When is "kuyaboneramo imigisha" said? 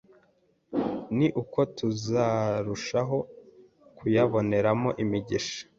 3.97-5.59